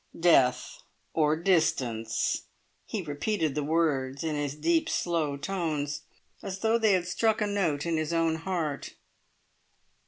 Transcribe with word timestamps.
"Death 0.19 0.81
or 1.13 1.35
distance!" 1.35 2.45
he 2.87 3.03
repeated 3.03 3.53
the 3.53 3.63
words 3.63 4.23
in 4.23 4.35
his 4.35 4.55
deep, 4.55 4.89
slow 4.89 5.37
tones, 5.37 6.01
as 6.41 6.61
though 6.61 6.79
they 6.79 6.93
had 6.93 7.05
struck 7.07 7.39
a 7.39 7.45
note 7.45 7.85
in 7.85 7.97
his 7.97 8.11
own 8.11 8.37
heart. 8.37 8.95